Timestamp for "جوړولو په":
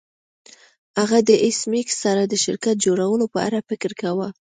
2.85-3.39